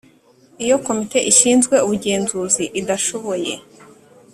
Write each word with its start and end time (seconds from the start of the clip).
Iyo 0.63 0.75
Komite 0.85 1.19
ishinzwe 1.31 1.75
ubugenzuzi 1.85 2.63
idashoboye 2.79 3.53